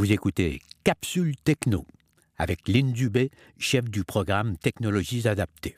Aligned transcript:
Vous 0.00 0.12
écoutez 0.12 0.60
Capsule 0.82 1.36
Techno 1.44 1.84
avec 2.38 2.66
Lynn 2.68 2.90
Dubé, 2.90 3.30
chef 3.58 3.90
du 3.90 4.02
programme 4.02 4.56
Technologies 4.56 5.28
adaptées. 5.28 5.76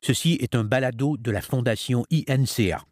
Ceci 0.00 0.36
est 0.40 0.56
un 0.56 0.64
balado 0.64 1.16
de 1.16 1.30
la 1.30 1.40
Fondation 1.40 2.04
INCA. 2.10 2.84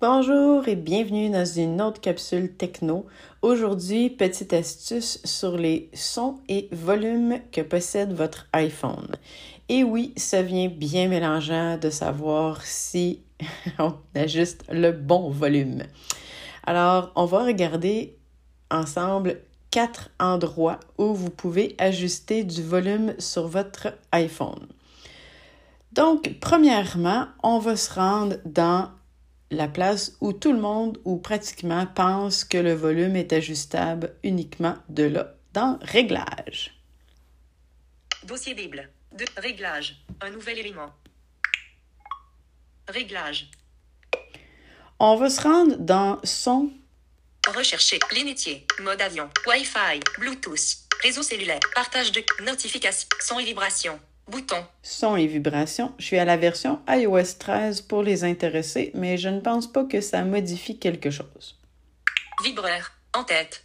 Bonjour 0.00 0.66
et 0.68 0.74
bienvenue 0.74 1.28
dans 1.28 1.44
une 1.44 1.82
autre 1.82 2.00
capsule 2.00 2.54
techno. 2.54 3.04
Aujourd'hui, 3.42 4.08
petite 4.08 4.54
astuce 4.54 5.20
sur 5.22 5.58
les 5.58 5.90
sons 5.92 6.40
et 6.48 6.70
volumes 6.72 7.40
que 7.52 7.60
possède 7.60 8.14
votre 8.14 8.48
iPhone. 8.54 9.16
Et 9.68 9.84
oui, 9.84 10.14
ça 10.16 10.40
vient 10.40 10.68
bien 10.68 11.08
mélangeant 11.08 11.76
de 11.76 11.90
savoir 11.90 12.64
si 12.64 13.20
on 13.78 13.96
ajuste 14.14 14.64
le 14.72 14.92
bon 14.92 15.28
volume. 15.28 15.82
Alors, 16.68 17.12
on 17.16 17.24
va 17.24 17.44
regarder 17.44 18.18
ensemble 18.70 19.40
quatre 19.70 20.10
endroits 20.20 20.78
où 20.98 21.14
vous 21.14 21.30
pouvez 21.30 21.74
ajuster 21.78 22.44
du 22.44 22.62
volume 22.62 23.18
sur 23.18 23.48
votre 23.48 23.94
iPhone. 24.12 24.68
Donc, 25.92 26.38
premièrement, 26.42 27.26
on 27.42 27.58
va 27.58 27.74
se 27.74 27.94
rendre 27.94 28.36
dans 28.44 28.90
la 29.50 29.66
place 29.66 30.18
où 30.20 30.34
tout 30.34 30.52
le 30.52 30.60
monde 30.60 30.98
ou 31.06 31.16
pratiquement 31.16 31.86
pense 31.86 32.44
que 32.44 32.58
le 32.58 32.74
volume 32.74 33.16
est 33.16 33.32
ajustable 33.32 34.12
uniquement 34.22 34.74
de 34.90 35.04
là, 35.04 35.36
dans 35.54 35.78
Réglages. 35.80 36.78
Dossier 38.24 38.52
Bible. 38.52 38.90
De 39.16 39.24
Réglage. 39.38 40.04
Un 40.20 40.28
nouvel 40.28 40.58
élément. 40.58 40.90
Réglage. 42.88 43.50
On 45.00 45.14
va 45.14 45.30
se 45.30 45.40
rendre 45.40 45.76
dans 45.76 46.18
Son. 46.24 46.70
Rechercher. 47.54 48.00
L'initié. 48.12 48.66
Mode 48.80 49.00
avion. 49.00 49.30
Wi-Fi. 49.46 50.00
Bluetooth. 50.18 50.78
Réseau 51.04 51.22
cellulaire. 51.22 51.60
Partage 51.72 52.10
de 52.10 52.20
notifications. 52.44 53.08
Son 53.20 53.38
et 53.38 53.44
vibrations. 53.44 54.00
Bouton. 54.26 54.66
Son 54.82 55.14
et 55.14 55.28
vibrations. 55.28 55.94
Je 56.00 56.04
suis 56.04 56.18
à 56.18 56.24
la 56.24 56.36
version 56.36 56.80
iOS 56.88 57.34
13 57.38 57.82
pour 57.82 58.02
les 58.02 58.24
intéressés, 58.24 58.90
mais 58.94 59.18
je 59.18 59.28
ne 59.28 59.38
pense 59.38 59.70
pas 59.70 59.84
que 59.84 60.00
ça 60.00 60.24
modifie 60.24 60.80
quelque 60.80 61.12
chose. 61.12 61.56
Vibreur. 62.42 62.90
En 63.14 63.22
tête. 63.22 63.64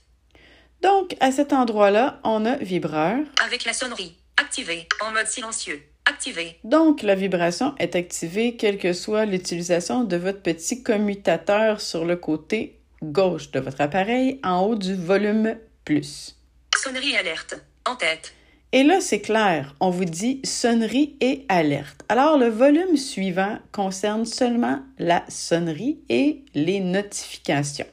Donc, 0.84 1.16
à 1.20 1.32
cet 1.32 1.52
endroit-là, 1.52 2.20
on 2.24 2.46
a 2.46 2.58
vibreur. 2.58 3.18
Avec 3.44 3.66
la 3.66 3.74
sonnerie. 3.74 4.16
Activé. 4.38 4.88
En 5.02 5.10
mode 5.12 5.26
silencieux. 5.26 5.84
Activé. 6.06 6.60
Donc, 6.64 7.02
la 7.02 7.16
vibration 7.16 7.76
est 7.80 7.96
activée 7.96 8.56
quelle 8.56 8.78
que 8.78 8.94
soit 8.94 9.26
l'utilisation 9.26 10.04
de 10.04 10.18
votre 10.18 10.42
petit 10.42 10.84
commutateur 10.84 11.80
sur 11.80 12.04
le 12.04 12.18
côté 12.18 12.80
gauche 13.02 13.52
de 13.52 13.60
votre 13.60 13.82
appareil 13.82 14.40
en 14.44 14.62
haut 14.62 14.76
du 14.76 14.96
volume 14.96 15.58
plus. 15.86 16.36
Sonnerie 16.76 17.16
alerte. 17.16 17.56
En 17.86 17.96
tête. 17.96 18.34
Et 18.72 18.84
là, 18.84 19.02
c'est 19.02 19.22
clair, 19.22 19.76
on 19.80 19.92
vous 19.92 20.06
dit 20.06 20.42
sonnerie 20.44 21.16
et 21.22 21.46
alerte. 21.48 22.04
Alors, 22.10 22.38
le 22.38 22.48
volume 22.48 22.98
suivant 22.98 23.60
concerne 23.72 24.26
seulement 24.26 24.82
la 24.98 25.24
sonnerie 25.30 26.00
et 26.10 26.44
les 26.56 26.80
notifications. 26.80 27.86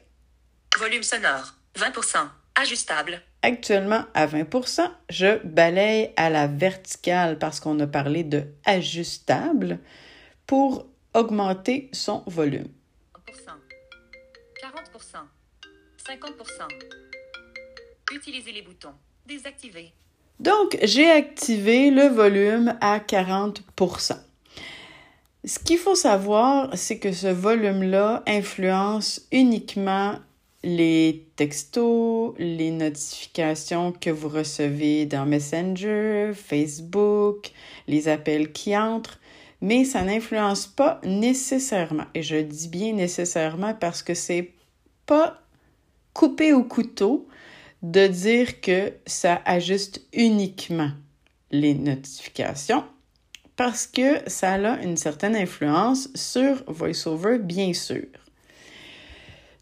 Volume 0.79 1.03
sonore. 1.03 1.55
20%. 1.77 2.27
Ajustable. 2.55 3.21
Actuellement 3.43 4.05
à 4.13 4.27
20% 4.27 4.91
je 5.09 5.39
balaye 5.47 6.11
à 6.17 6.29
la 6.29 6.47
verticale 6.47 7.39
parce 7.39 7.59
qu'on 7.59 7.81
a 7.81 7.87
parlé 7.87 8.23
de 8.23 8.45
ajustable 8.65 9.79
pour 10.47 10.87
augmenter 11.15 11.89
son 11.93 12.23
volume. 12.27 12.69
40%, 14.61 15.19
50%. 16.07 16.69
Utilisez 18.13 18.53
les 18.53 18.63
boutons. 18.63 18.95
Désactiver. 19.27 19.93
Donc, 20.41 20.79
j'ai 20.83 21.11
activé 21.11 21.91
le 21.91 22.09
volume 22.09 22.77
à 22.81 22.99
40% 22.99 24.17
Ce 25.45 25.59
qu'il 25.59 25.79
faut 25.79 25.95
savoir, 25.95 26.71
c'est 26.77 26.99
que 26.99 27.13
ce 27.13 27.29
volume-là 27.29 28.23
influence 28.27 29.23
uniquement 29.33 30.19
les 30.63 31.27
textos, 31.37 32.35
les 32.39 32.71
notifications 32.71 33.93
que 33.93 34.11
vous 34.11 34.29
recevez 34.29 35.07
dans 35.07 35.25
Messenger, 35.25 36.33
Facebook, 36.35 37.51
les 37.87 38.09
appels 38.09 38.53
qui 38.53 38.77
entrent, 38.77 39.19
mais 39.61 39.85
ça 39.85 40.03
n'influence 40.03 40.67
pas 40.67 41.01
nécessairement. 41.05 42.07
Et 42.15 42.23
je 42.23 42.37
dis 42.37 42.69
bien 42.69 42.93
nécessairement 42.93 43.75
parce 43.75 44.03
que 44.03 44.15
c'est 44.15 44.53
pas 45.07 45.41
coupé 46.13 46.53
au 46.53 46.63
couteau 46.63 47.27
de 47.83 48.07
dire 48.07 48.61
que 48.61 48.93
ça 49.07 49.41
ajuste 49.47 50.03
uniquement 50.13 50.91
les 51.51 51.75
notifications 51.75 52.85
parce 53.57 53.87
que 53.87 54.29
ça 54.29 54.55
a 54.55 54.83
une 54.83 54.97
certaine 54.97 55.37
influence 55.37 56.09
sur 56.15 56.65
VoiceOver, 56.67 57.39
bien 57.39 57.73
sûr. 57.75 58.07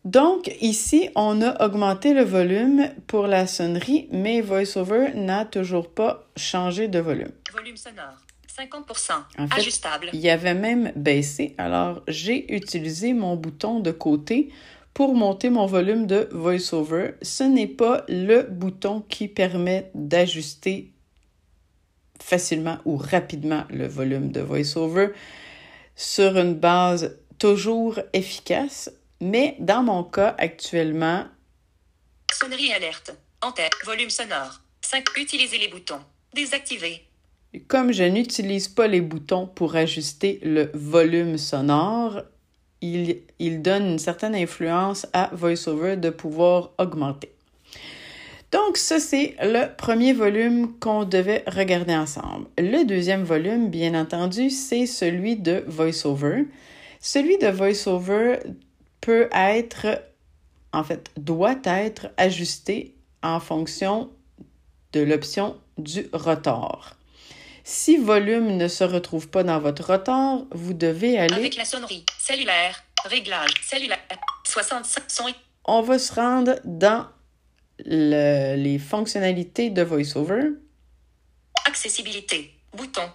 Donc, 0.09 0.51
ici, 0.63 1.11
on 1.17 1.43
a 1.43 1.63
augmenté 1.67 2.15
le 2.15 2.25
volume 2.25 2.89
pour 3.07 3.27
la 3.27 3.47
sonnerie, 3.47 4.09
mais 4.11 4.41
VoiceOver 4.41 5.13
n'a 5.15 5.45
toujours 5.45 5.91
pas 5.91 6.27
changé 6.35 6.89
de 6.89 6.99
volume. 6.99 7.33
Volume 7.53 7.77
sonore, 7.77 8.17
50%, 8.59 9.13
ajustable. 9.51 10.09
Il 10.15 10.21
y 10.21 10.31
avait 10.31 10.55
même 10.55 10.93
baissé, 10.97 11.55
alors 11.59 12.01
j'ai 12.09 12.55
utilisé 12.57 13.13
mon 13.13 13.37
bouton 13.37 13.81
de 13.81 13.91
côté 13.91 14.51
pour 14.95 15.15
monter 15.15 15.51
mon 15.51 15.67
volume 15.67 16.07
de 16.07 16.27
VoiceOver. 16.33 17.11
Ce 17.21 17.45
n'est 17.45 17.67
pas 17.67 18.07
le 18.09 18.45
bouton 18.45 19.03
qui 19.11 19.29
permet 19.29 19.91
d'ajuster 19.95 20.91
facilement 22.19 22.79
ou 22.87 22.97
rapidement 22.97 23.65
le 23.69 23.87
volume 23.87 24.33
de 24.33 24.41
VoiceOver 24.41 25.09
sur 25.97 26.39
une 26.39 26.55
base 26.55 27.19
toujours 27.39 28.01
efficace. 28.15 28.91
Mais 29.21 29.57
dans 29.59 29.83
mon 29.83 30.05
cas 30.05 30.35
actuellement. 30.39 31.25
Sonnerie 32.33 32.73
alerte. 32.73 33.17
En 33.43 33.53
tête. 33.53 33.73
Volume 33.85 34.11
sonore. 34.11 34.61
5. 34.83 35.05
Utilisez 35.17 35.59
les 35.59 35.69
boutons. 35.69 36.01
Désactiver. 36.35 37.05
Comme 37.67 37.93
je 37.93 38.05
n'utilise 38.05 38.69
pas 38.69 38.87
les 38.87 39.01
boutons 39.01 39.47
pour 39.47 39.75
ajuster 39.75 40.39
le 40.43 40.71
volume 40.75 41.39
sonore, 41.39 42.23
il, 42.81 43.23
il 43.39 43.63
donne 43.63 43.87
une 43.87 43.99
certaine 43.99 44.35
influence 44.35 45.07
à 45.13 45.31
VoiceOver 45.33 45.97
de 45.97 46.11
pouvoir 46.11 46.71
augmenter. 46.79 47.33
Donc, 48.53 48.77
ça, 48.77 48.99
c'est 48.99 49.37
le 49.43 49.75
premier 49.77 50.13
volume 50.13 50.79
qu'on 50.79 51.05
devait 51.05 51.45
regarder 51.47 51.95
ensemble. 51.95 52.47
Le 52.57 52.85
deuxième 52.85 53.25
volume, 53.25 53.69
bien 53.69 53.95
entendu, 53.95 54.49
c'est 54.49 54.87
celui 54.87 55.37
de 55.37 55.65
VoiceOver. 55.67 56.47
Celui 57.01 57.37
de 57.39 57.49
VoiceOver 57.49 58.39
peut 59.01 59.29
être, 59.33 60.03
en 60.73 60.85
fait, 60.85 61.11
doit 61.17 61.57
être 61.65 62.09
ajusté 62.17 62.95
en 63.23 63.41
fonction 63.41 64.11
de 64.93 65.01
l'option 65.01 65.61
du 65.77 66.09
rotor. 66.13 66.95
Si 67.65 67.99
volume 67.99 68.57
ne 68.57 68.67
se 68.67 68.85
retrouve 68.85 69.29
pas 69.29 69.43
dans 69.43 69.61
votre 69.61 69.85
rotor, 69.85 70.47
vous 70.53 70.73
devez 70.73 71.19
aller... 71.19 71.35
Avec 71.35 71.57
la 71.57 71.65
sonnerie, 71.65 72.05
cellulaire, 72.19 72.83
réglage, 73.05 73.51
cellulaire, 73.63 74.01
65 74.45 75.05
son... 75.09 75.25
On 75.65 75.83
va 75.83 75.99
se 75.99 76.15
rendre 76.15 76.59
dans 76.65 77.07
les 77.85 78.79
fonctionnalités 78.79 79.71
de 79.71 79.83
VoiceOver. 79.83 80.49
Accessibilité, 81.67 82.55
bouton, 82.73 83.09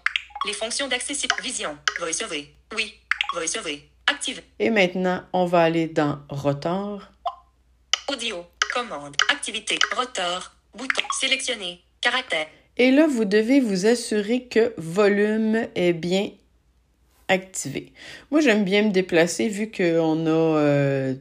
les 0.46 0.54
fonctions 0.54 0.88
d'accessibilité, 0.88 1.42
vision, 1.42 1.76
VoiceOver, 2.00 2.54
oui, 2.76 2.94
VoiceOver, 3.34 3.90
et 4.59 4.69
maintenant, 4.69 5.24
on 5.34 5.46
va 5.46 5.64
aller 5.64 5.88
dans 5.88 6.19
Rotor. 6.30 7.12
Audio, 8.09 8.38
commande, 8.73 9.16
activité, 9.29 9.78
rotor, 9.96 10.55
bouton, 10.73 11.03
sélectionner, 11.20 11.82
caractère. 12.02 12.47
Et 12.78 12.91
là, 12.91 13.08
vous 13.08 13.26
devez 13.26 13.59
vous 13.59 13.85
assurer 13.85 14.46
que 14.46 14.73
volume 14.78 15.67
est 15.76 15.94
bien 15.94 16.32
activé. 17.28 17.94
Moi, 18.32 18.41
j'aime 18.41 18.64
bien 18.64 18.84
me 18.84 18.91
déplacer 18.91 19.47
vu 19.47 19.72
qu'on 19.72 20.26
a 20.26 20.29
euh, 20.29 21.16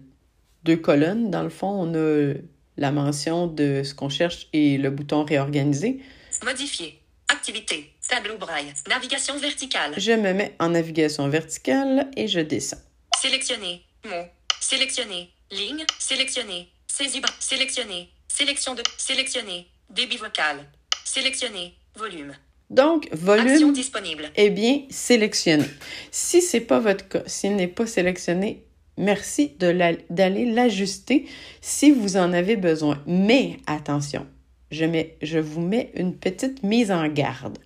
deux 0.65 0.77
colonnes. 0.77 1.31
Dans 1.31 1.43
le 1.43 1.51
fond, 1.51 1.69
on 1.69 1.95
a 1.95 2.35
la 2.77 2.93
mention 2.93 3.47
de 3.47 3.83
ce 3.85 3.95
qu'on 3.95 4.09
cherche 4.09 4.49
et 4.53 4.79
le 4.79 4.91
bouton 4.91 5.25
réorganiser. 5.25 6.01
Modifier. 6.45 7.02
Activité. 7.33 7.91
Tableau 8.07 8.37
braille. 8.37 8.73
Navigation 8.91 9.39
verticale. 9.39 9.95
Je 9.97 10.13
me 10.13 10.35
mets 10.35 10.55
en 10.59 10.69
navigation 10.69 11.29
verticale 11.29 12.11
et 12.15 12.29
je 12.29 12.41
descends. 12.41 12.77
Sélectionner. 13.21 13.83
Mot. 14.05 14.27
Sélectionner. 14.61 15.31
Ligne. 15.51 15.85
Sélectionner. 15.99 16.69
Saisie. 16.87 17.23
Sélectionner. 17.41 18.11
Sélection 18.29 18.75
de. 18.75 18.83
Sélectionner. 18.99 19.67
Débit 19.89 20.19
vocal. 20.19 20.59
Sélectionner. 21.05 21.75
Volume. 21.97 22.35
Donc, 22.69 23.09
volume 23.13 23.49
Action 23.49 23.73
disponible. 23.73 24.31
est 24.37 24.51
bien 24.51 24.83
sélectionné. 24.91 25.65
Si 26.11 26.43
ce 26.43 26.59
n'est 26.59 26.63
pas 26.63 26.81
votre 26.81 27.09
cas, 27.09 27.23
s'il 27.27 27.57
n'est 27.57 27.67
pas 27.69 27.87
sélectionné, 27.87 28.63
merci 28.99 29.55
d'aller 29.59 30.47
l'ajuster 30.47 31.27
si 31.63 31.93
vous 31.93 32.17
en 32.19 32.33
avez 32.35 32.57
besoin. 32.57 33.03
Mais 33.07 33.59
attention, 33.67 34.27
je, 34.73 35.39
vous 35.39 35.61
mets 35.61 35.91
une 35.95 36.15
petite 36.15 36.63
mise 36.63 36.91
en 36.91 37.07
garde. 37.09 37.59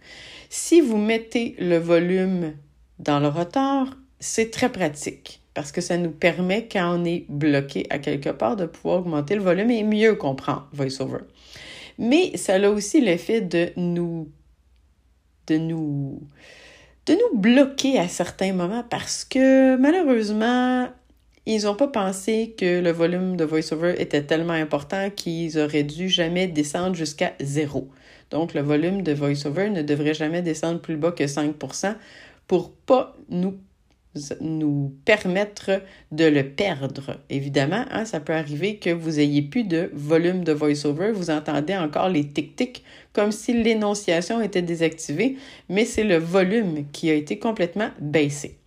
Si 0.50 0.80
vous 0.80 0.96
mettez 0.96 1.56
le 1.58 1.78
volume 1.78 2.54
dans 2.98 3.20
le 3.20 3.28
rotor, 3.28 3.88
c'est 4.20 4.50
très 4.50 4.70
pratique 4.70 5.40
parce 5.54 5.72
que 5.72 5.80
ça 5.80 5.96
nous 5.96 6.10
permet, 6.10 6.68
quand 6.70 7.00
on 7.00 7.04
est 7.06 7.24
bloqué 7.30 7.86
à 7.88 7.98
quelque 7.98 8.28
part, 8.28 8.56
de 8.56 8.66
pouvoir 8.66 8.98
augmenter 9.00 9.34
le 9.36 9.40
volume 9.40 9.70
et 9.70 9.84
mieux 9.84 10.14
comprendre 10.14 10.68
VoiceOver. 10.74 11.20
Mais 11.98 12.36
ça 12.36 12.56
a 12.56 12.68
aussi 12.68 13.00
l'effet 13.00 13.40
de 13.40 13.70
nous, 13.76 14.28
de 15.46 15.56
nous, 15.56 16.20
de 17.06 17.14
nous 17.14 17.38
bloquer 17.38 17.98
à 17.98 18.06
certains 18.06 18.52
moments 18.52 18.84
parce 18.90 19.24
que 19.24 19.76
malheureusement, 19.76 20.88
ils 21.46 21.64
n'ont 21.64 21.76
pas 21.76 21.88
pensé 21.88 22.54
que 22.58 22.80
le 22.80 22.90
volume 22.90 23.36
de 23.36 23.44
VoiceOver 23.44 23.94
était 23.98 24.22
tellement 24.22 24.52
important 24.52 25.10
qu'ils 25.10 25.58
auraient 25.58 25.84
dû 25.84 26.08
jamais 26.08 26.48
descendre 26.48 26.96
jusqu'à 26.96 27.34
zéro. 27.40 27.88
Donc, 28.30 28.54
le 28.54 28.60
volume 28.60 29.02
de 29.02 29.12
VoiceOver 29.12 29.70
ne 29.70 29.82
devrait 29.82 30.14
jamais 30.14 30.42
descendre 30.42 30.80
plus 30.80 30.96
bas 30.96 31.12
que 31.12 31.24
5% 31.24 31.94
pour 32.48 32.72
pas 32.72 33.16
nous 33.28 33.54
nous 34.40 34.94
permettre 35.04 35.82
de 36.12 36.24
le 36.24 36.48
perdre. 36.48 37.20
Évidemment, 37.30 37.84
hein, 37.90 38.04
ça 38.04 38.20
peut 38.20 38.32
arriver 38.32 38.76
que 38.76 38.90
vous 38.90 39.20
ayez 39.20 39.42
plus 39.42 39.64
de 39.64 39.90
volume 39.92 40.44
de 40.44 40.52
voice-over, 40.52 41.12
vous 41.12 41.30
entendez 41.30 41.76
encore 41.76 42.08
les 42.08 42.26
tic-tic 42.26 42.82
comme 43.12 43.32
si 43.32 43.62
l'énonciation 43.62 44.40
était 44.40 44.62
désactivée, 44.62 45.36
mais 45.68 45.84
c'est 45.84 46.04
le 46.04 46.16
volume 46.16 46.86
qui 46.92 47.10
a 47.10 47.14
été 47.14 47.38
complètement 47.38 47.90
baissé. 48.00 48.58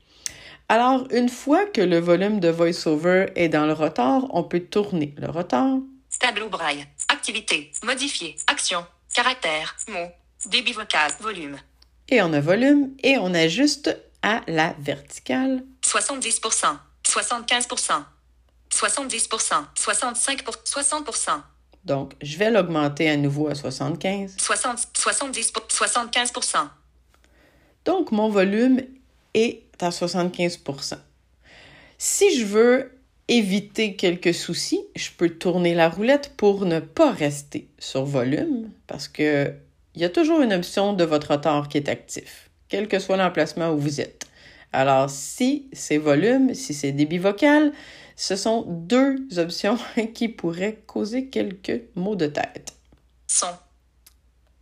Alors, 0.71 1.07
une 1.09 1.29
fois 1.29 1.65
que 1.65 1.81
le 1.81 1.97
volume 1.97 2.39
de 2.39 2.49
voice-over 2.49 3.31
est 3.35 3.49
dans 3.49 3.65
le 3.65 3.73
rotor, 3.73 4.29
on 4.35 4.43
peut 4.43 4.59
tourner 4.59 5.15
le 5.17 5.27
rotor. 5.27 5.79
Tableau 6.19 6.47
braille. 6.47 6.85
Activité. 7.07 7.71
Modifier. 7.83 8.35
Action. 8.45 8.85
Caractère. 9.11 9.75
Mot. 9.87 10.07
Débit 10.45 10.73
vocal. 10.73 11.11
Volume. 11.21 11.57
Et 12.07 12.21
on 12.21 12.31
a 12.33 12.39
volume 12.39 12.91
et 13.01 13.17
on 13.17 13.33
ajuste 13.33 13.97
à 14.21 14.41
la 14.47 14.75
verticale. 14.79 15.63
70%, 15.81 16.77
75%, 17.03 18.03
70%, 18.71 19.65
65%, 19.75 20.43
60%. 20.65 21.41
Donc, 21.85 22.13
je 22.21 22.37
vais 22.37 22.51
l'augmenter 22.51 23.09
à 23.09 23.17
nouveau 23.17 23.47
à 23.47 23.55
75. 23.55 24.35
60, 24.37 24.87
70, 24.93 25.51
75%. 25.51 26.67
Donc, 27.85 28.11
mon 28.11 28.29
volume 28.29 28.81
est 29.33 29.63
à 29.83 29.89
75% 29.89 30.97
Si 31.97 32.39
je 32.39 32.45
veux 32.45 32.91
éviter 33.27 33.95
quelques 33.95 34.33
soucis, 34.33 34.81
je 34.95 35.09
peux 35.15 35.29
tourner 35.29 35.75
la 35.75 35.89
roulette 35.89 36.33
pour 36.35 36.65
ne 36.65 36.79
pas 36.79 37.11
rester 37.11 37.67
sur 37.77 38.05
volume 38.05 38.71
parce 38.87 39.07
que 39.07 39.53
il 39.95 40.01
y 40.01 40.05
a 40.05 40.09
toujours 40.09 40.41
une 40.41 40.53
option 40.53 40.93
de 40.93 41.03
votre 41.03 41.29
rotor 41.29 41.67
qui 41.67 41.77
est 41.77 41.89
actif 41.89 42.49
quel 42.69 42.87
que 42.87 42.99
soit 42.99 43.17
l'emplacement 43.17 43.71
où 43.71 43.77
vous 43.77 43.99
êtes. 43.99 44.27
Alors, 44.71 45.09
si 45.09 45.67
c'est 45.73 45.97
volume, 45.97 46.53
si 46.53 46.73
c'est 46.73 46.91
débit 46.91 47.17
vocal, 47.17 47.73
ce 48.15 48.35
sont 48.35 48.63
deux 48.67 49.17
options 49.37 49.77
qui 50.13 50.29
pourraient 50.29 50.79
causer 50.85 51.27
quelques 51.27 51.81
maux 51.95 52.15
de 52.15 52.27
tête. 52.27 52.73
Son. 53.27 53.47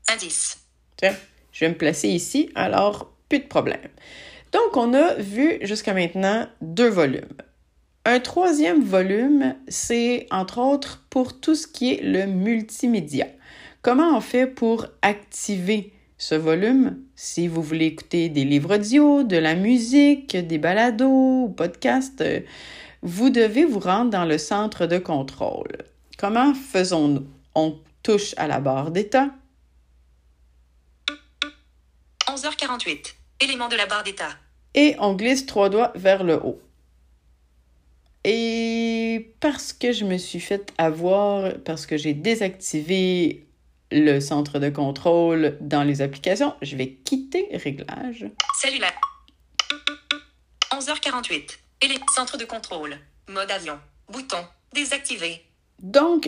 Indice. 0.09 0.59
Tiens, 0.95 1.15
je 1.51 1.65
vais 1.65 1.69
me 1.69 1.77
placer 1.77 2.07
ici, 2.07 2.49
alors 2.55 3.11
plus 3.27 3.39
de 3.39 3.47
problème. 3.47 3.89
Donc, 4.51 4.77
on 4.77 4.93
a 4.93 5.15
vu 5.15 5.57
jusqu'à 5.61 5.93
maintenant 5.93 6.47
deux 6.61 6.89
volumes. 6.89 7.37
Un 8.05 8.19
troisième 8.19 8.83
volume, 8.83 9.55
c'est 9.67 10.27
entre 10.31 10.59
autres 10.59 11.05
pour 11.09 11.39
tout 11.39 11.55
ce 11.55 11.67
qui 11.67 11.93
est 11.93 12.01
le 12.01 12.25
multimédia. 12.25 13.27
Comment 13.81 14.15
on 14.15 14.21
fait 14.21 14.47
pour 14.47 14.85
activer 15.01 15.93
ce 16.17 16.33
volume, 16.33 16.99
si 17.15 17.47
vous 17.47 17.61
voulez 17.61 17.85
écouter 17.85 18.29
des 18.29 18.43
livres 18.43 18.75
audio, 18.75 19.23
de 19.23 19.37
la 19.37 19.55
musique, 19.55 20.35
des 20.35 20.57
balados 20.57 21.49
podcasts, 21.49 22.21
euh, 22.21 22.39
vous 23.03 23.29
devez 23.29 23.65
vous 23.65 23.79
rendre 23.79 24.09
dans 24.09 24.25
le 24.25 24.37
centre 24.37 24.87
de 24.87 24.97
contrôle. 24.97 25.77
Comment 26.17 26.53
faisons-nous? 26.53 27.27
On 27.53 27.77
touche 28.01 28.33
à 28.37 28.47
la 28.47 28.59
barre 28.59 28.91
d'état. 28.91 29.29
11h48. 32.27 33.13
Élément 33.39 33.67
de 33.67 33.75
la 33.75 33.85
barre 33.85 34.03
d'état. 34.03 34.29
Et 34.73 34.95
on 34.99 35.13
glisse 35.13 35.45
trois 35.45 35.69
doigts 35.69 35.91
vers 35.95 36.23
le 36.23 36.35
haut. 36.35 36.61
Et 38.23 39.33
parce 39.39 39.73
que 39.73 39.91
je 39.91 40.03
me 40.03 40.17
suis 40.17 40.39
fait 40.39 40.73
avoir, 40.77 41.53
parce 41.63 41.85
que 41.85 41.97
j'ai 41.97 42.13
désactivé 42.13 43.47
le 43.91 44.19
centre 44.19 44.59
de 44.59 44.69
contrôle 44.69 45.57
dans 45.61 45.83
les 45.83 46.01
applications. 46.01 46.53
Je 46.61 46.75
vais 46.75 46.89
quitter 46.89 47.47
Réglages. 47.53 48.25
Cellulaire. 48.59 48.99
11h48. 50.71 51.57
Et 51.81 51.87
les 51.87 51.99
centres 52.13 52.37
de 52.37 52.45
contrôle. 52.45 52.97
Mode 53.29 53.51
avion. 53.51 53.79
Bouton. 54.09 54.45
Désactivé. 54.73 55.46
Donc, 55.83 56.27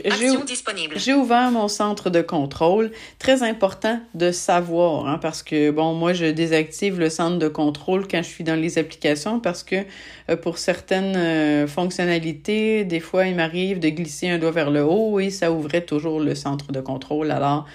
j'ai 0.95 1.15
ouvert 1.15 1.49
mon 1.49 1.67
centre 1.67 2.11
de 2.11 2.21
contrôle. 2.21 2.91
Très 3.17 3.41
important 3.41 3.99
de 4.13 4.31
savoir, 4.31 5.07
hein, 5.07 5.17
parce 5.17 5.41
que, 5.41 5.71
bon, 5.71 5.95
moi, 5.95 6.13
je 6.13 6.25
désactive 6.25 6.99
le 6.99 7.09
centre 7.09 7.39
de 7.39 7.47
contrôle 7.47 8.07
quand 8.07 8.21
je 8.21 8.27
suis 8.27 8.43
dans 8.43 8.55
les 8.55 8.77
applications 8.77 9.39
parce 9.39 9.63
que 9.63 9.77
euh, 10.29 10.35
pour 10.35 10.59
certaines 10.59 11.15
euh, 11.15 11.65
fonctionnalités, 11.65 12.83
des 12.85 12.99
fois, 12.99 13.25
il 13.25 13.35
m'arrive 13.35 13.79
de 13.79 13.89
glisser 13.89 14.29
un 14.29 14.37
doigt 14.37 14.51
vers 14.51 14.69
le 14.69 14.83
haut 14.83 15.19
et 15.19 15.31
ça 15.31 15.51
ouvrait 15.51 15.83
toujours 15.83 16.19
le 16.19 16.35
centre 16.35 16.71
de 16.71 16.79
contrôle. 16.79 17.31
Alors, 17.31 17.65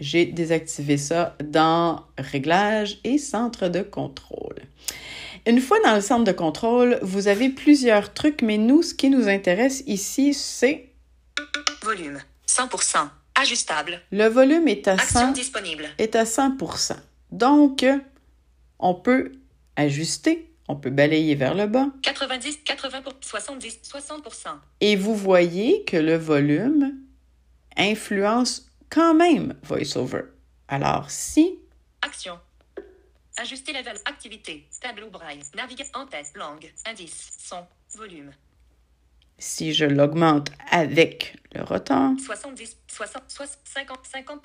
j'ai 0.00 0.24
désactivé 0.24 0.96
ça 0.96 1.36
dans 1.44 2.04
Réglages 2.16 3.00
et 3.04 3.18
Centre 3.18 3.68
de 3.68 3.82
contrôle. 3.82 4.56
Une 5.46 5.60
fois 5.60 5.76
dans 5.84 5.94
le 5.94 6.00
centre 6.00 6.24
de 6.24 6.32
contrôle, 6.32 6.98
vous 7.02 7.28
avez 7.28 7.50
plusieurs 7.50 8.14
trucs, 8.14 8.40
mais 8.40 8.56
nous, 8.56 8.82
ce 8.82 8.94
qui 8.94 9.10
nous 9.10 9.28
intéresse 9.28 9.82
ici, 9.86 10.32
c'est 10.32 10.88
Volume 11.88 12.20
100%. 12.46 13.08
Ajustable. 13.34 14.02
Le 14.12 14.26
volume 14.26 14.68
est 14.68 14.86
à 14.88 14.98
100, 14.98 15.32
disponible. 15.32 15.88
est 15.96 16.16
à 16.16 16.24
100%. 16.24 16.96
Donc, 17.30 17.82
on 18.78 18.94
peut 18.94 19.32
ajuster, 19.74 20.52
on 20.68 20.76
peut 20.76 20.90
balayer 20.90 21.34
vers 21.34 21.54
le 21.54 21.66
bas. 21.66 21.86
90, 22.02 22.58
80, 22.62 23.04
70, 23.22 23.80
60%. 23.90 24.48
Et 24.82 24.96
vous 24.96 25.16
voyez 25.16 25.82
que 25.86 25.96
le 25.96 26.16
volume 26.18 26.92
influence 27.74 28.66
quand 28.90 29.14
même 29.14 29.54
VoiceOver. 29.62 30.24
Alors, 30.68 31.10
si... 31.10 31.58
Action. 32.02 32.38
Ajuster 33.38 33.72
level, 33.72 33.96
activité, 34.04 34.68
tableau 34.82 35.08
braille, 35.08 35.40
naviguer 35.56 35.86
en 35.94 36.04
tête, 36.04 36.32
langue, 36.34 36.70
indice, 36.84 37.30
son, 37.38 37.66
volume. 37.96 38.30
Si 39.38 39.72
je 39.72 39.84
l'augmente 39.84 40.50
avec 40.70 41.36
le 41.54 41.62
rotor. 41.62 42.10
70, 42.18 42.76
60, 42.88 43.22
50, 43.64 43.98
50 44.02 44.40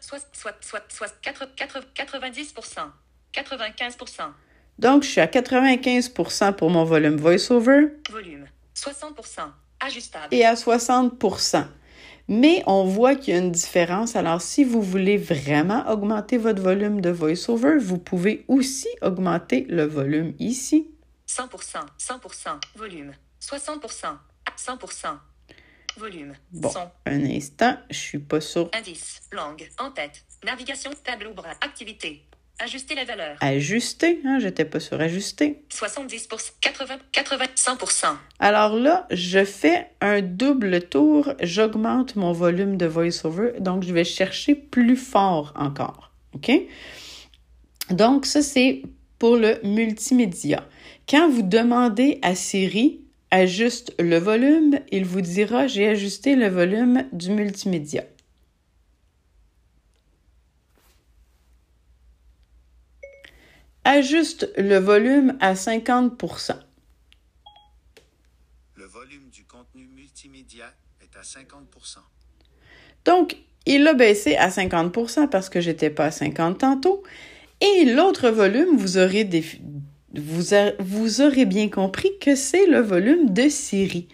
soit, 0.00 0.18
soit, 0.32 0.56
soit, 0.60 0.84
soit 0.88 1.20
90 1.22 2.54
95 3.32 3.96
Donc, 4.78 5.04
je 5.04 5.08
suis 5.08 5.20
à 5.20 5.26
95% 5.26 6.54
pour 6.54 6.70
mon 6.70 6.84
volume 6.84 7.16
VoiceOver. 7.16 7.86
Volume 8.10 8.46
60 8.74 9.20
ajustable. 9.80 10.28
Et 10.34 10.44
à 10.44 10.54
60% 10.54 11.66
mais 12.28 12.62
on 12.66 12.84
voit 12.84 13.14
qu'il 13.14 13.34
y 13.34 13.36
a 13.36 13.40
une 13.40 13.52
différence. 13.52 14.16
Alors, 14.16 14.40
si 14.40 14.64
vous 14.64 14.80
voulez 14.80 15.16
vraiment 15.16 15.86
augmenter 15.90 16.38
votre 16.38 16.62
volume 16.62 17.00
de 17.00 17.10
VoiceOver, 17.10 17.78
vous 17.78 17.98
pouvez 17.98 18.44
aussi 18.48 18.88
augmenter 19.02 19.66
le 19.68 19.84
volume 19.84 20.34
ici. 20.38 20.90
100%, 21.28 21.80
100%, 21.98 22.60
volume, 22.76 23.12
60%, 23.40 24.16
100%. 24.56 25.18
Volume. 25.96 26.32
Bon, 26.52 26.72
un 27.04 27.24
instant, 27.26 27.76
je 27.90 27.98
suis 27.98 28.18
pas 28.18 28.40
sûr. 28.40 28.70
Indice, 28.72 29.20
langue, 29.30 29.68
en 29.78 29.90
tête, 29.90 30.24
navigation, 30.44 30.90
tableau 31.04 31.34
bras, 31.34 31.50
activité. 31.60 32.24
Ajuster 32.58 32.94
la 32.94 33.04
valeur. 33.04 33.36
Ajuster, 33.40 34.20
hein, 34.24 34.38
j'étais 34.38 34.64
pas 34.64 34.78
sur 34.80 35.00
ajuster. 35.00 35.64
70%, 35.70 36.52
80, 36.60 36.98
80, 37.10 37.44
100%. 37.56 38.16
Alors 38.38 38.76
là, 38.76 39.06
je 39.10 39.44
fais 39.44 39.90
un 40.00 40.22
double 40.22 40.88
tour, 40.88 41.34
j'augmente 41.40 42.16
mon 42.16 42.32
volume 42.32 42.76
de 42.76 42.86
voiceover, 42.86 43.52
donc 43.58 43.82
je 43.82 43.92
vais 43.92 44.04
chercher 44.04 44.54
plus 44.54 44.96
fort 44.96 45.52
encore. 45.56 46.12
OK? 46.34 46.50
Donc, 47.90 48.26
ça, 48.26 48.42
c'est 48.42 48.82
pour 49.18 49.36
le 49.36 49.60
multimédia. 49.64 50.66
Quand 51.08 51.28
vous 51.28 51.42
demandez 51.42 52.18
à 52.22 52.34
Siri 52.34 53.00
ajuste 53.32 53.94
le 53.98 54.18
volume, 54.18 54.78
il 54.92 55.04
vous 55.06 55.22
dira 55.22 55.66
j'ai 55.66 55.88
ajusté 55.88 56.36
le 56.36 56.48
volume 56.48 57.08
du 57.12 57.30
multimédia. 57.30 58.04
Ajuste 63.84 64.52
le 64.56 64.76
volume 64.76 65.36
à 65.40 65.56
50 65.56 66.22
multimédia 69.74 70.66
est 71.00 71.16
à 71.16 71.22
50 71.24 71.62
Donc, 73.04 73.36
il 73.64 73.82
l'a 73.82 73.94
baissé 73.94 74.36
à 74.36 74.50
50% 74.50 75.28
parce 75.28 75.48
que 75.48 75.60
j'étais 75.60 75.90
pas 75.90 76.06
à 76.06 76.10
50 76.10 76.58
tantôt. 76.58 77.02
Et 77.60 77.86
l'autre 77.86 78.28
volume, 78.28 78.76
vous 78.76 78.98
aurez, 78.98 79.24
vous, 80.14 81.20
aurez 81.20 81.46
bien 81.46 81.68
compris 81.68 82.10
que 82.20 82.34
c'est 82.34 82.66
le 82.66 82.80
volume 82.80 83.30
de 83.30 83.48
Siri. 83.48 84.08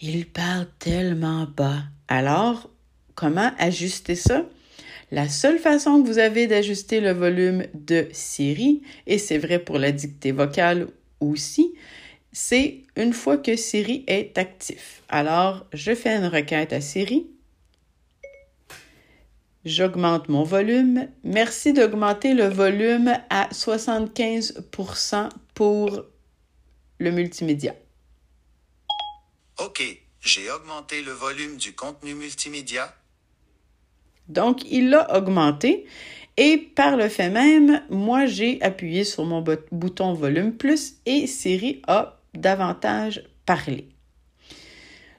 Il 0.00 0.26
parle 0.26 0.66
tellement 0.78 1.46
bas. 1.56 1.84
Alors, 2.08 2.70
comment 3.14 3.50
ajuster 3.58 4.16
ça? 4.16 4.44
La 5.10 5.28
seule 5.28 5.58
façon 5.58 6.02
que 6.02 6.08
vous 6.08 6.18
avez 6.18 6.46
d'ajuster 6.46 7.00
le 7.00 7.12
volume 7.12 7.64
de 7.74 8.08
Siri, 8.12 8.82
et 9.06 9.18
c'est 9.18 9.38
vrai 9.38 9.58
pour 9.58 9.78
la 9.78 9.92
dictée 9.92 10.32
vocale 10.32 10.88
aussi, 11.20 11.74
c'est 12.32 12.82
une 12.96 13.12
fois 13.12 13.38
que 13.38 13.56
Siri 13.56 14.04
est 14.06 14.36
actif. 14.36 15.02
Alors, 15.08 15.66
je 15.72 15.94
fais 15.94 16.16
une 16.16 16.26
requête 16.26 16.72
à 16.72 16.80
Siri. 16.80 17.26
J'augmente 19.64 20.28
mon 20.28 20.42
volume. 20.42 21.08
Merci 21.22 21.72
d'augmenter 21.72 22.34
le 22.34 22.48
volume 22.48 23.16
à 23.30 23.48
75% 23.48 25.30
pour 25.54 26.04
le 26.98 27.10
multimédia. 27.10 27.74
OK, 29.58 29.82
j'ai 30.20 30.50
augmenté 30.50 31.02
le 31.02 31.12
volume 31.12 31.56
du 31.56 31.74
contenu 31.74 32.14
multimédia. 32.14 32.94
Donc, 34.28 34.70
il 34.70 34.90
l'a 34.90 35.16
augmenté. 35.16 35.86
Et 36.36 36.58
par 36.58 36.96
le 36.96 37.08
fait 37.08 37.30
même, 37.30 37.82
moi, 37.88 38.26
j'ai 38.26 38.60
appuyé 38.60 39.04
sur 39.04 39.24
mon 39.24 39.42
bouton 39.70 40.12
volume 40.12 40.52
plus 40.52 40.96
et 41.06 41.26
Siri 41.26 41.80
a 41.86 42.20
davantage 42.34 43.22
parlé. 43.46 43.88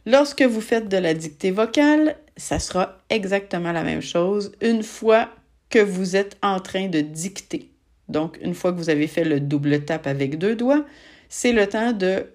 Lorsque 0.06 0.44
vous 0.44 0.62
faites 0.62 0.90
de 0.90 0.98
la 0.98 1.14
dictée 1.14 1.52
vocale, 1.52 2.18
ça 2.38 2.60
sera 2.60 2.98
exactement 3.10 3.72
la 3.72 3.84
même 3.84 4.02
chose 4.02 4.52
une 4.62 4.84
fois 4.84 5.30
que 5.70 5.80
vous 5.80 6.16
êtes 6.16 6.38
en 6.42 6.60
train 6.60 6.88
de 6.88 7.02
dicter. 7.02 7.70
Donc, 8.08 8.38
une 8.42 8.54
fois 8.54 8.72
que 8.72 8.78
vous 8.78 8.90
avez 8.90 9.08
fait 9.08 9.24
le 9.24 9.40
double 9.40 9.84
tap 9.84 10.06
avec 10.06 10.38
deux 10.38 10.56
doigts, 10.56 10.86
c'est 11.30 11.54
le 11.54 11.68
temps 11.68 11.92
de 11.92 12.28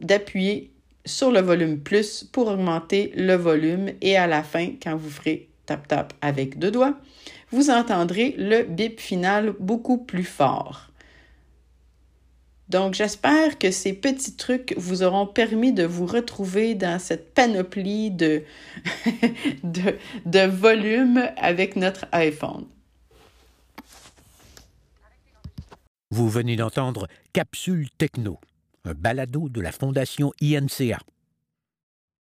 d'appuyer 0.00 0.70
sur 1.04 1.30
le 1.30 1.40
volume 1.40 1.78
plus 1.78 2.24
pour 2.24 2.48
augmenter 2.48 3.12
le 3.14 3.34
volume 3.34 3.90
et 4.00 4.16
à 4.16 4.26
la 4.26 4.42
fin, 4.42 4.72
quand 4.82 4.96
vous 4.96 5.10
ferez 5.10 5.48
tap 5.66 5.86
tap 5.86 6.12
avec 6.20 6.58
deux 6.58 6.70
doigts, 6.70 6.98
vous 7.50 7.70
entendrez 7.70 8.34
le 8.38 8.62
bip 8.62 9.00
final 9.00 9.54
beaucoup 9.58 9.98
plus 9.98 10.24
fort. 10.24 10.89
Donc, 12.70 12.94
j'espère 12.94 13.58
que 13.58 13.72
ces 13.72 13.92
petits 13.92 14.36
trucs 14.36 14.74
vous 14.76 15.02
auront 15.02 15.26
permis 15.26 15.72
de 15.72 15.82
vous 15.82 16.06
retrouver 16.06 16.76
dans 16.76 17.00
cette 17.00 17.34
panoplie 17.34 18.12
de, 18.12 18.44
de, 19.64 19.96
de 20.24 20.46
volume 20.46 21.28
avec 21.36 21.74
notre 21.74 22.06
iPhone. 22.12 22.66
Vous 26.12 26.28
venez 26.28 26.54
d'entendre 26.54 27.08
Capsule 27.32 27.88
Techno, 27.98 28.38
un 28.84 28.94
balado 28.94 29.48
de 29.48 29.60
la 29.60 29.72
Fondation 29.72 30.32
INCA. 30.40 31.00